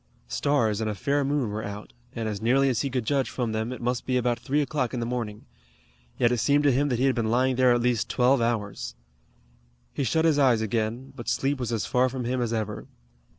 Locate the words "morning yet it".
5.05-6.39